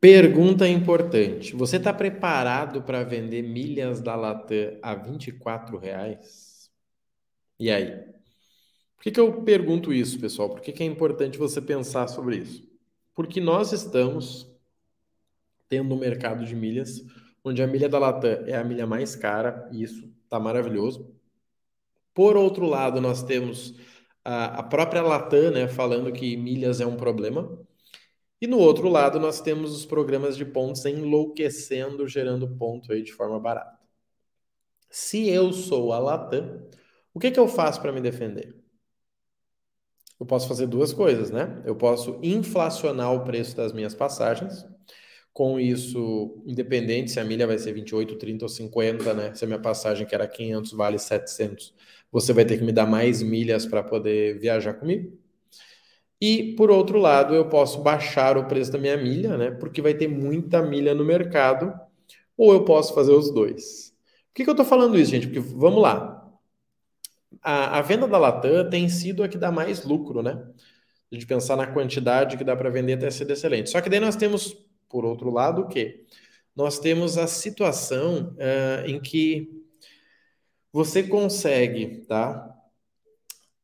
Pergunta 0.00 0.66
importante. 0.66 1.54
Você 1.54 1.76
está 1.76 1.92
preparado 1.92 2.82
para 2.82 3.04
vender 3.04 3.42
milhas 3.42 4.00
da 4.00 4.16
Latam 4.16 4.78
a 4.80 4.94
24 4.94 5.76
reais? 5.76 6.70
E 7.58 7.70
aí? 7.70 7.90
Por 8.96 9.02
que, 9.02 9.10
que 9.10 9.20
eu 9.20 9.42
pergunto 9.42 9.92
isso, 9.92 10.18
pessoal? 10.18 10.48
Por 10.48 10.60
que, 10.62 10.72
que 10.72 10.82
é 10.82 10.86
importante 10.86 11.36
você 11.36 11.60
pensar 11.60 12.08
sobre 12.08 12.38
isso? 12.38 12.66
Porque 13.14 13.40
nós 13.40 13.72
estamos 13.72 14.50
tendo 15.68 15.94
um 15.94 15.98
mercado 15.98 16.46
de 16.46 16.56
milhas 16.56 17.04
onde 17.44 17.62
a 17.62 17.66
milha 17.66 17.88
da 17.88 17.98
Latam 17.98 18.42
é 18.46 18.56
a 18.56 18.64
milha 18.64 18.86
mais 18.86 19.14
cara, 19.14 19.68
e 19.70 19.82
isso 19.82 20.10
está 20.24 20.40
maravilhoso. 20.40 21.14
Por 22.14 22.36
outro 22.36 22.66
lado, 22.66 23.00
nós 23.00 23.22
temos 23.22 23.74
a, 24.24 24.60
a 24.60 24.62
própria 24.62 25.02
Latam 25.02 25.50
né, 25.50 25.68
falando 25.68 26.12
que 26.12 26.36
milhas 26.36 26.80
é 26.80 26.86
um 26.86 26.96
problema. 26.96 27.58
E 28.40 28.46
no 28.46 28.58
outro 28.58 28.88
lado, 28.88 29.20
nós 29.20 29.40
temos 29.40 29.74
os 29.74 29.84
programas 29.84 30.36
de 30.36 30.44
pontos 30.44 30.84
enlouquecendo, 30.86 32.08
gerando 32.08 32.48
ponto 32.56 32.92
aí 32.92 33.02
de 33.02 33.12
forma 33.12 33.38
barata. 33.38 33.78
Se 34.90 35.28
eu 35.28 35.52
sou 35.52 35.92
a 35.92 35.98
Latam, 35.98 36.66
o 37.14 37.18
que, 37.20 37.30
que 37.30 37.38
eu 37.40 37.48
faço 37.48 37.80
para 37.80 37.92
me 37.92 38.00
defender? 38.00 38.56
Eu 40.18 40.26
posso 40.26 40.46
fazer 40.48 40.66
duas 40.66 40.92
coisas, 40.92 41.30
né? 41.30 41.62
Eu 41.64 41.74
posso 41.76 42.18
inflacionar 42.22 43.14
o 43.14 43.24
preço 43.24 43.56
das 43.56 43.72
minhas 43.72 43.94
passagens. 43.94 44.66
Com 45.32 45.58
isso, 45.58 46.42
independente 46.46 47.10
se 47.10 47.20
a 47.20 47.24
milha 47.24 47.46
vai 47.46 47.58
ser 47.58 47.72
28, 47.72 48.16
30 48.18 48.44
ou 48.44 48.48
50, 48.48 49.14
né? 49.14 49.34
Se 49.34 49.44
a 49.44 49.46
minha 49.48 49.60
passagem 49.60 50.06
que 50.06 50.14
era 50.14 50.26
500 50.28 50.72
vale 50.72 50.98
700, 50.98 51.74
você 52.12 52.32
vai 52.32 52.44
ter 52.44 52.58
que 52.58 52.64
me 52.64 52.72
dar 52.72 52.86
mais 52.86 53.22
milhas 53.22 53.64
para 53.66 53.82
poder 53.82 54.38
viajar 54.38 54.74
comigo. 54.74 55.16
E, 56.20 56.54
por 56.54 56.70
outro 56.70 56.98
lado, 56.98 57.34
eu 57.34 57.48
posso 57.48 57.80
baixar 57.82 58.36
o 58.36 58.46
preço 58.46 58.70
da 58.70 58.78
minha 58.78 58.96
milha, 58.96 59.38
né? 59.38 59.50
Porque 59.50 59.80
vai 59.80 59.94
ter 59.94 60.06
muita 60.06 60.62
milha 60.62 60.94
no 60.94 61.04
mercado, 61.04 61.72
ou 62.36 62.52
eu 62.52 62.64
posso 62.64 62.94
fazer 62.94 63.12
os 63.12 63.32
dois. 63.32 63.94
Por 64.28 64.34
que, 64.34 64.44
que 64.44 64.50
eu 64.50 64.52
estou 64.52 64.66
falando 64.66 64.98
isso, 64.98 65.10
gente? 65.10 65.26
Porque, 65.26 65.40
vamos 65.40 65.82
lá. 65.82 66.30
A, 67.42 67.78
a 67.78 67.82
venda 67.82 68.06
da 68.06 68.18
Latam 68.18 68.68
tem 68.68 68.88
sido 68.88 69.22
a 69.22 69.28
que 69.28 69.38
dá 69.38 69.50
mais 69.50 69.84
lucro, 69.84 70.22
né? 70.22 70.46
De 71.10 71.24
pensar 71.24 71.56
na 71.56 71.66
quantidade 71.66 72.36
que 72.36 72.44
dá 72.44 72.54
para 72.54 72.68
vender 72.68 72.94
até 72.94 73.10
ser 73.10 73.30
excelente. 73.30 73.70
Só 73.70 73.80
que 73.80 73.88
daí 73.88 73.98
nós 73.98 74.14
temos, 74.14 74.56
por 74.88 75.06
outro 75.06 75.30
lado, 75.30 75.62
o 75.62 75.68
quê? 75.68 76.04
Nós 76.54 76.78
temos 76.78 77.16
a 77.16 77.26
situação 77.26 78.36
uh, 78.36 78.86
em 78.86 79.00
que 79.00 79.48
você 80.72 81.02
consegue, 81.02 82.04
tá? 82.06 82.59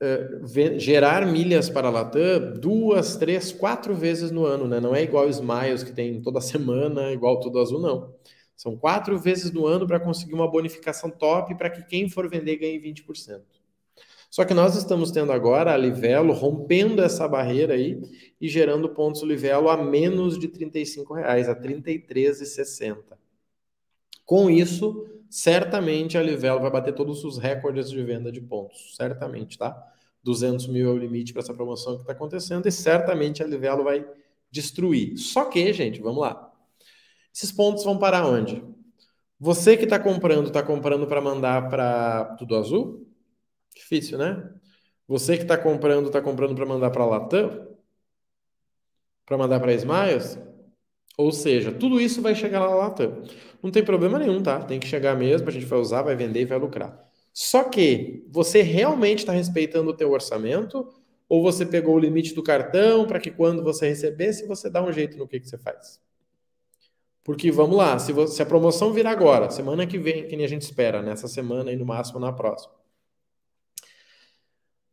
Uh, 0.03 0.79
gerar 0.79 1.27
milhas 1.27 1.69
para 1.69 1.89
a 1.89 1.91
Latam 1.91 2.55
duas, 2.59 3.17
três, 3.17 3.53
quatro 3.53 3.95
vezes 3.95 4.31
no 4.31 4.45
ano, 4.45 4.67
né? 4.67 4.81
Não 4.81 4.95
é 4.95 5.03
igual 5.03 5.27
o 5.27 5.31
Smiles 5.31 5.83
que 5.83 5.93
tem 5.93 6.21
toda 6.21 6.41
semana, 6.41 7.13
igual 7.13 7.41
tudo 7.41 7.59
azul, 7.59 7.81
não. 7.81 8.15
São 8.57 8.77
quatro 8.77 9.19
vezes 9.19 9.51
no 9.53 9.67
ano 9.67 9.87
para 9.87 10.01
conseguir 10.01 10.35
uma 10.35 10.51
bonificação 10.51 11.11
top 11.11 11.55
para 11.57 11.69
que 11.69 11.83
quem 11.85 12.09
for 12.09 12.29
vender 12.29 12.57
ganhe 12.57 12.81
20%. 12.81 13.43
Só 14.31 14.45
que 14.45 14.55
nós 14.55 14.77
estamos 14.77 15.11
tendo 15.11 15.33
agora 15.33 15.73
a 15.73 15.77
Livelo 15.77 16.33
rompendo 16.33 17.03
essa 17.03 17.29
barreira 17.29 17.75
aí 17.75 18.01
e 18.41 18.49
gerando 18.49 18.89
pontos 18.89 19.23
Livelo 19.23 19.69
a 19.69 19.77
menos 19.77 20.39
de 20.39 20.49
35 20.49 21.15
reais, 21.15 21.49
a 21.49 21.55
33,60. 21.55 23.16
Com 24.27 24.51
isso, 24.51 25.07
certamente 25.31 26.19
a 26.19 26.23
Livelo 26.23 26.61
vai 26.61 26.71
bater 26.71 26.93
todos 26.93 27.25
os 27.25 27.39
recordes 27.39 27.89
de 27.89 28.03
venda 28.03 28.31
de 28.31 28.41
pontos, 28.41 28.95
certamente, 28.97 29.57
tá? 29.57 29.75
200 30.25 30.67
mil 30.67 30.89
é 30.91 30.93
o 30.93 30.99
limite 30.99 31.33
para 31.33 31.41
essa 31.41 31.55
promoção 31.55 31.95
que 31.95 32.01
está 32.01 32.13
acontecendo 32.13 32.67
e 32.67 32.73
certamente 32.73 33.43
a 33.43 33.47
Livelo 33.47 33.85
vai 33.85 34.05
destruir. 34.51 35.17
Só 35.17 35.45
que, 35.45 35.73
gente, 35.73 36.03
vamos 36.03 36.21
lá. 36.21 36.53
Esses 37.33 37.53
pontos 37.53 37.85
vão 37.85 37.97
para 37.97 38.27
onde? 38.27 38.63
Você 39.39 39.77
que 39.77 39.85
está 39.85 39.99
comprando, 39.99 40.47
está 40.47 40.63
comprando 40.63 41.07
para 41.07 41.21
mandar 41.21 41.69
para 41.69 42.37
Tudo 42.37 42.57
Azul? 42.57 43.07
Difícil, 43.75 44.19
né? 44.19 44.51
Você 45.07 45.37
que 45.37 45.43
está 45.43 45.57
comprando, 45.57 46.07
está 46.07 46.21
comprando 46.21 46.55
para 46.57 46.67
mandar 46.67 46.91
para 46.91 47.05
Latam? 47.05 47.69
Para 49.25 49.39
mandar 49.39 49.61
para 49.61 49.75
Smiles? 49.75 50.39
Ou 51.17 51.33
seja, 51.33 51.73
tudo 51.73 52.01
isso 52.01 52.21
vai 52.21 52.35
chegar 52.35 52.61
lá 52.61 52.71
na 52.71 52.77
Latam. 52.77 53.23
Não 53.63 53.71
tem 53.71 53.83
problema 53.83 54.19
nenhum, 54.19 54.43
tá? 54.43 54.61
Tem 54.61 54.79
que 54.79 54.87
chegar 54.87 55.17
mesmo, 55.17 55.49
a 55.49 55.53
gente 55.53 55.65
vai 55.65 55.79
usar, 55.79 56.03
vai 56.03 56.15
vender 56.15 56.43
e 56.43 56.45
vai 56.45 56.59
lucrar. 56.59 57.07
Só 57.33 57.65
que 57.65 58.25
você 58.31 58.63
realmente 58.63 59.21
está 59.21 59.33
respeitando 59.33 59.91
o 59.91 59.95
teu 59.95 60.11
orçamento 60.11 60.89
ou 61.29 61.43
você 61.43 61.67
pegou 61.67 61.95
o 61.95 61.99
limite 61.99 62.35
do 62.35 62.43
cartão 62.43 63.07
para 63.07 63.19
que 63.19 63.31
quando 63.31 63.63
você 63.63 63.89
recebesse, 63.89 64.47
você 64.47 64.71
dá 64.71 64.83
um 64.83 64.93
jeito 64.93 65.19
no 65.19 65.27
que, 65.27 65.41
que 65.41 65.49
você 65.49 65.59
faz? 65.59 66.01
Porque 67.25 67.51
vamos 67.51 67.77
lá, 67.77 67.99
se, 67.99 68.13
você, 68.13 68.37
se 68.37 68.43
a 68.43 68.47
promoção 68.47 68.93
vir 68.93 69.07
agora, 69.07 69.51
semana 69.51 69.87
que 69.87 69.99
vem, 69.99 70.29
que 70.29 70.37
nem 70.37 70.47
a 70.47 70.49
gente 70.49 70.63
espera, 70.63 71.03
nessa 71.03 71.27
semana 71.27 71.73
e 71.73 71.77
no 71.77 71.85
máximo 71.85 72.21
na 72.21 72.33
próxima, 72.33 72.73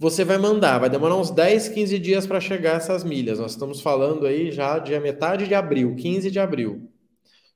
você 0.04 0.26
vai 0.26 0.38
mandar, 0.38 0.80
vai 0.80 0.90
demorar 0.90 1.16
uns 1.16 1.32
10, 1.32 1.70
15 1.70 1.98
dias 1.98 2.28
para 2.28 2.42
chegar 2.42 2.76
essas 2.76 3.06
milhas. 3.06 3.40
Nós 3.40 3.52
estamos 3.52 3.80
falando 3.80 4.28
aí 4.28 4.52
já 4.52 4.78
de 4.78 5.00
metade 5.00 5.48
de 5.48 5.56
abril, 5.56 5.96
15 5.96 6.30
de 6.30 6.40
abril. 6.42 6.92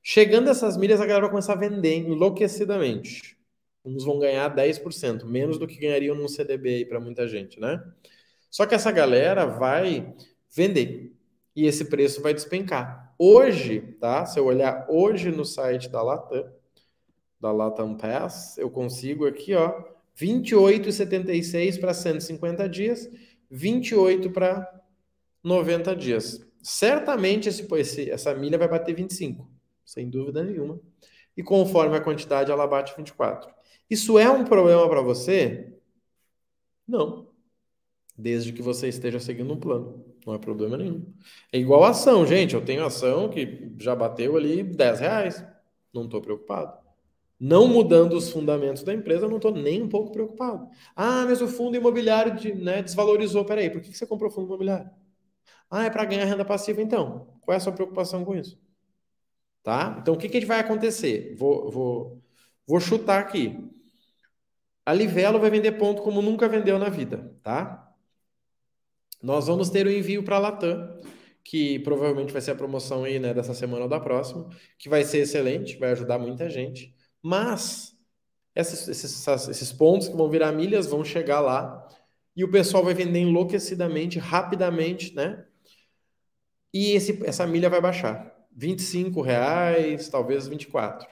Chegando 0.02 0.48
essas 0.48 0.74
milhas, 0.74 0.98
a 0.98 1.04
galera 1.04 1.26
vai 1.26 1.30
começar 1.30 1.52
a 1.52 1.56
vender 1.56 1.96
enlouquecidamente. 1.96 3.36
Uns 3.84 4.02
vão 4.02 4.18
ganhar 4.18 4.48
10%, 4.56 5.26
menos 5.26 5.58
do 5.58 5.66
que 5.66 5.78
ganhariam 5.78 6.16
num 6.16 6.26
CDB 6.26 6.76
aí 6.76 6.84
para 6.86 6.98
muita 6.98 7.28
gente, 7.28 7.60
né? 7.60 7.84
Só 8.50 8.64
que 8.64 8.74
essa 8.74 8.90
galera 8.90 9.44
vai 9.44 10.14
vender 10.50 11.12
e 11.54 11.66
esse 11.66 11.84
preço 11.84 12.22
vai 12.22 12.32
despencar. 12.32 13.14
Hoje, 13.18 13.94
tá? 14.00 14.24
Se 14.24 14.40
eu 14.40 14.46
olhar 14.46 14.86
hoje 14.88 15.30
no 15.30 15.44
site 15.44 15.90
da 15.90 16.00
Latam, 16.00 16.50
da 17.38 17.52
Latam 17.52 17.94
Pass, 17.94 18.56
eu 18.56 18.70
consigo 18.70 19.26
aqui, 19.26 19.54
ó, 19.54 19.97
28,76 20.18 21.78
para 21.78 21.94
150 21.94 22.68
dias, 22.68 23.08
28 23.50 24.30
para 24.30 24.82
90 25.42 25.94
dias. 25.94 26.44
Certamente 26.60 27.48
esse, 27.48 27.66
esse, 27.76 28.10
essa 28.10 28.34
milha 28.34 28.58
vai 28.58 28.68
bater 28.68 28.94
25, 28.94 29.48
sem 29.84 30.10
dúvida 30.10 30.42
nenhuma. 30.42 30.80
E 31.36 31.42
conforme 31.42 31.96
a 31.96 32.00
quantidade, 32.00 32.50
ela 32.50 32.66
bate 32.66 32.96
24. 32.96 33.48
Isso 33.88 34.18
é 34.18 34.28
um 34.28 34.44
problema 34.44 34.88
para 34.88 35.00
você? 35.00 35.72
Não. 36.86 37.28
Desde 38.16 38.52
que 38.52 38.60
você 38.60 38.88
esteja 38.88 39.20
seguindo 39.20 39.54
um 39.54 39.60
plano. 39.60 40.04
Não 40.26 40.34
é 40.34 40.38
problema 40.38 40.76
nenhum. 40.76 41.06
É 41.52 41.58
igual 41.58 41.84
ação, 41.84 42.26
gente. 42.26 42.54
Eu 42.54 42.64
tenho 42.64 42.84
ação 42.84 43.28
que 43.28 43.72
já 43.78 43.94
bateu 43.94 44.36
ali 44.36 44.64
10 44.64 45.00
reais. 45.00 45.44
Não 45.94 46.04
estou 46.04 46.20
preocupado 46.20 46.87
não 47.40 47.68
mudando 47.68 48.14
os 48.14 48.30
fundamentos 48.30 48.82
da 48.82 48.92
empresa, 48.92 49.26
eu 49.26 49.28
não 49.28 49.36
estou 49.36 49.52
nem 49.52 49.82
um 49.82 49.88
pouco 49.88 50.12
preocupado. 50.12 50.68
Ah, 50.96 51.24
mas 51.26 51.40
o 51.40 51.48
fundo 51.48 51.76
imobiliário 51.76 52.34
de, 52.36 52.52
né, 52.54 52.82
desvalorizou. 52.82 53.44
Peraí, 53.44 53.70
por 53.70 53.80
que 53.80 53.92
você 53.96 54.06
comprou 54.06 54.30
fundo 54.30 54.46
imobiliário? 54.46 54.90
Ah, 55.70 55.84
é 55.84 55.90
para 55.90 56.04
ganhar 56.04 56.24
renda 56.24 56.44
passiva, 56.44 56.82
então. 56.82 57.28
Qual 57.42 57.54
é 57.54 57.58
a 57.58 57.60
sua 57.60 57.72
preocupação 57.72 58.24
com 58.24 58.34
isso? 58.34 58.58
Tá? 59.62 59.98
Então, 60.00 60.14
o 60.14 60.18
que, 60.18 60.28
que 60.28 60.44
vai 60.46 60.60
acontecer? 60.60 61.34
Vou, 61.36 61.70
vou, 61.70 62.22
vou 62.66 62.80
chutar 62.80 63.20
aqui. 63.20 63.56
A 64.84 64.92
Livelo 64.92 65.38
vai 65.38 65.50
vender 65.50 65.72
ponto 65.72 66.02
como 66.02 66.22
nunca 66.22 66.48
vendeu 66.48 66.78
na 66.78 66.88
vida, 66.88 67.36
tá? 67.42 67.92
Nós 69.22 69.46
vamos 69.46 69.68
ter 69.68 69.86
o 69.86 69.90
envio 69.90 70.24
para 70.24 70.36
a 70.36 70.38
Latam, 70.38 70.98
que 71.44 71.78
provavelmente 71.80 72.32
vai 72.32 72.40
ser 72.40 72.52
a 72.52 72.54
promoção 72.54 73.04
aí, 73.04 73.18
né, 73.18 73.34
dessa 73.34 73.52
semana 73.52 73.82
ou 73.82 73.88
da 73.88 74.00
próxima, 74.00 74.48
que 74.78 74.88
vai 74.88 75.04
ser 75.04 75.18
excelente, 75.18 75.76
vai 75.76 75.92
ajudar 75.92 76.18
muita 76.18 76.48
gente. 76.48 76.94
Mas 77.22 77.96
esses, 78.54 78.88
esses, 79.48 79.72
pontos 79.72 80.08
que 80.08 80.16
vão 80.16 80.28
virar 80.28 80.52
milhas 80.52 80.86
vão 80.86 81.04
chegar 81.04 81.40
lá 81.40 81.86
e 82.34 82.44
o 82.44 82.50
pessoal 82.50 82.84
vai 82.84 82.94
vender 82.94 83.20
enlouquecidamente, 83.20 84.18
rapidamente, 84.18 85.14
né? 85.14 85.44
E 86.72 86.92
esse, 86.92 87.24
essa 87.24 87.46
milha 87.46 87.70
vai 87.70 87.80
baixar. 87.80 88.34
25 88.52 89.20
reais, 89.20 90.08
talvez 90.08 90.48
24. 90.48 91.08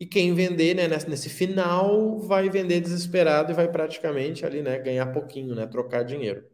E 0.00 0.06
quem 0.06 0.34
vender 0.34 0.74
né, 0.74 0.88
nesse 1.08 1.28
final 1.28 2.18
vai 2.20 2.48
vender 2.48 2.80
desesperado 2.80 3.50
e 3.50 3.54
vai 3.54 3.68
praticamente 3.70 4.46
ali, 4.46 4.62
né, 4.62 4.78
ganhar 4.78 5.06
pouquinho, 5.06 5.54
né, 5.54 5.66
trocar 5.66 6.04
dinheiro. 6.04 6.44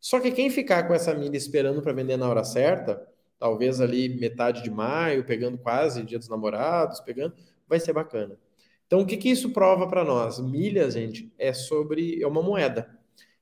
Só 0.00 0.20
que 0.20 0.30
quem 0.30 0.50
ficar 0.50 0.86
com 0.86 0.94
essa 0.94 1.14
milha 1.14 1.36
esperando 1.36 1.82
para 1.82 1.92
vender 1.92 2.16
na 2.16 2.28
hora 2.28 2.44
certa, 2.44 3.04
talvez 3.38 3.80
ali 3.80 4.08
metade 4.08 4.62
de 4.62 4.70
maio, 4.70 5.24
pegando 5.24 5.58
quase 5.58 6.04
dia 6.04 6.18
dos 6.18 6.28
namorados, 6.28 7.00
pegando, 7.00 7.34
vai 7.68 7.80
ser 7.80 7.92
bacana. 7.92 8.38
Então, 8.86 9.00
o 9.00 9.06
que, 9.06 9.16
que 9.16 9.30
isso 9.30 9.50
prova 9.50 9.88
para 9.88 10.04
nós? 10.04 10.38
Milha, 10.38 10.90
gente, 10.90 11.32
é 11.38 11.52
sobre 11.52 12.22
é 12.22 12.26
uma 12.26 12.42
moeda. 12.42 12.88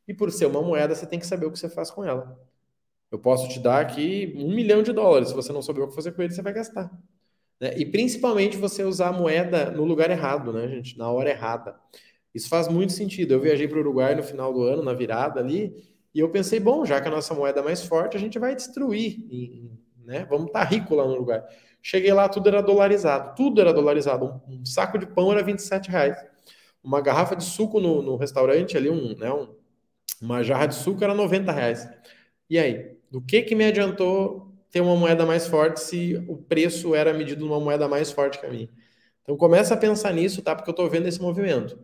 E 0.07 0.15
por 0.15 0.31
ser 0.31 0.47
uma 0.47 0.63
moeda, 0.63 0.95
você 0.95 1.07
tem 1.07 1.19
que 1.19 1.27
saber 1.27 1.47
o 1.47 1.53
que 1.53 1.59
você 1.59 1.69
faz 1.69 1.91
com 1.91 2.05
ela. 2.05 2.39
Eu 3.11 3.19
posso 3.19 3.49
te 3.49 3.61
dar 3.61 3.81
aqui 3.81 4.35
um 4.37 4.55
milhão 4.55 4.83
de 4.83 4.93
dólares. 4.93 5.29
Se 5.29 5.35
você 5.35 5.53
não 5.53 5.63
souber 5.63 5.85
o 5.85 5.89
que 5.89 5.95
fazer 5.95 6.13
com 6.13 6.23
ele, 6.23 6.33
você 6.33 6.43
vai 6.43 6.53
gastar. 6.53 6.91
Né? 7.61 7.75
E 7.77 7.85
principalmente 7.85 8.57
você 8.57 8.83
usar 8.85 9.09
a 9.09 9.13
moeda 9.13 9.71
no 9.71 9.85
lugar 9.85 10.11
errado, 10.11 10.53
né, 10.53 10.67
gente? 10.69 10.97
Na 10.97 11.11
hora 11.11 11.31
errada. 11.31 11.79
Isso 12.35 12.49
faz 12.49 12.69
muito 12.69 12.93
sentido. 12.93 13.35
Eu 13.35 13.41
viajei 13.41 13.69
para 13.69 13.77
o 13.77 13.81
Uruguai 13.81 14.15
no 14.15 14.23
final 14.23 14.53
do 14.53 14.63
ano, 14.63 14.83
na 14.83 14.95
virada 14.95 15.39
ali, 15.39 15.75
e 16.15 16.21
eu 16.21 16.31
pensei, 16.31 16.61
bom, 16.61 16.85
já 16.85 17.01
que 17.01 17.09
a 17.09 17.11
nossa 17.11 17.35
moeda 17.35 17.61
é 17.61 17.63
mais 17.63 17.83
forte, 17.83 18.17
a 18.17 18.21
gente 18.21 18.39
vai 18.39 18.55
destruir 18.55 19.27
em, 19.31 19.79
né? 20.05 20.27
Vamos 20.29 20.47
estar 20.47 20.61
tá 20.61 20.65
rico 20.65 20.95
lá 20.95 21.05
no 21.05 21.15
lugar. 21.15 21.45
Cheguei 21.83 22.13
lá, 22.13 22.29
tudo 22.29 22.49
era 22.49 22.63
dolarizado. 22.63 23.35
Tudo 23.35 23.61
era 23.61 23.73
dolarizado. 23.73 24.41
Um, 24.47 24.61
um 24.61 24.67
saco 24.67 24.99
de 24.99 25.07
pão 25.07 25.33
era 25.33 25.43
27 25.43 25.91
reais. 25.91 26.17
Uma 26.83 27.01
garrafa 27.01 27.35
de 27.37 27.45
suco 27.45 27.81
no, 27.81 28.03
no 28.03 28.17
restaurante 28.17 28.77
ali, 28.77 28.91
um, 28.91 29.17
né, 29.17 29.33
um, 29.33 29.49
uma 30.21 30.43
jarra 30.43 30.67
de 30.67 30.75
suco 30.75 31.03
era 31.03 31.15
90 31.15 31.51
reais. 31.53 31.89
E 32.49 32.59
aí? 32.59 32.97
Do 33.11 33.21
que 33.21 33.43
que 33.43 33.55
me 33.55 33.65
adiantou 33.65 34.53
ter 34.71 34.81
uma 34.81 34.97
moeda 34.97 35.27
mais 35.27 35.47
forte 35.47 35.81
se 35.81 36.25
o 36.29 36.37
preço 36.37 36.95
era 36.95 37.13
medido 37.13 37.45
numa 37.45 37.61
moeda 37.61 37.87
mais 37.89 38.11
forte 38.11 38.39
que 38.39 38.47
a 38.47 38.51
minha? 38.51 38.69
Então 39.23 39.37
começa 39.37 39.75
a 39.75 39.77
pensar 39.77 40.13
nisso, 40.13 40.43
tá? 40.43 40.55
Porque 40.55 40.71
eu 40.71 40.73
estou 40.73 40.89
vendo 40.89 41.07
esse 41.07 41.21
movimento. 41.21 41.79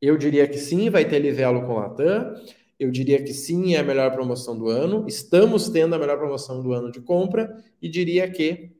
Eu 0.00 0.16
diria 0.16 0.48
que 0.48 0.58
sim, 0.58 0.88
vai 0.88 1.04
ter 1.04 1.18
livelo 1.18 1.66
com 1.66 1.74
Latam. 1.74 2.34
Eu 2.80 2.90
diria 2.90 3.22
que 3.22 3.34
sim, 3.34 3.74
é 3.74 3.78
a 3.80 3.82
melhor 3.82 4.10
promoção 4.10 4.56
do 4.56 4.70
ano. 4.70 5.04
Estamos 5.06 5.68
tendo 5.68 5.94
a 5.94 5.98
melhor 5.98 6.16
promoção 6.16 6.62
do 6.62 6.72
ano 6.72 6.90
de 6.90 7.02
compra 7.02 7.62
e 7.82 7.90
diria 7.90 8.28
que 8.30 8.70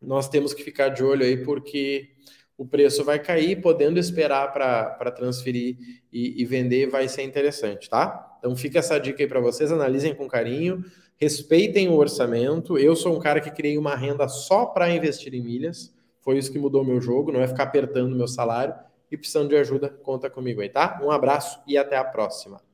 nós 0.00 0.26
temos 0.26 0.54
que 0.54 0.64
ficar 0.64 0.88
de 0.88 1.04
olho 1.04 1.22
aí 1.22 1.36
porque 1.44 2.14
o 2.56 2.66
preço 2.66 3.04
vai 3.04 3.18
cair, 3.18 3.60
podendo 3.60 3.98
esperar 3.98 4.50
para 4.50 5.10
transferir 5.10 5.76
e, 6.10 6.40
e, 6.40 6.46
vender 6.46 6.86
vai 6.88 7.08
ser 7.08 7.20
interessante, 7.20 7.90
tá? 7.90 8.38
Então 8.38 8.56
fica 8.56 8.78
essa 8.78 8.98
dica 8.98 9.22
aí 9.22 9.28
para 9.28 9.38
vocês, 9.38 9.70
analisem 9.70 10.14
com 10.14 10.26
carinho, 10.26 10.82
respeitem 11.18 11.90
o 11.90 11.96
orçamento. 11.96 12.78
Eu 12.78 12.96
sou 12.96 13.14
um 13.14 13.20
cara 13.20 13.38
que 13.38 13.50
criei 13.50 13.76
uma 13.76 13.94
renda 13.94 14.28
só 14.28 14.64
para 14.64 14.90
investir 14.90 15.34
em 15.34 15.42
milhas, 15.42 15.94
foi 16.22 16.38
isso 16.38 16.50
que 16.50 16.58
mudou 16.58 16.82
meu 16.82 17.02
jogo, 17.02 17.30
não 17.30 17.42
é 17.42 17.46
ficar 17.46 17.64
apertando 17.64 18.16
meu 18.16 18.28
salário. 18.28 18.74
E 19.10 19.16
precisando 19.16 19.48
de 19.48 19.56
ajuda, 19.56 19.90
conta 19.90 20.30
comigo 20.30 20.62
aí, 20.62 20.70
tá? 20.70 21.00
Um 21.02 21.10
abraço 21.10 21.60
e 21.66 21.76
até 21.76 21.96
a 21.96 22.04
próxima. 22.04 22.69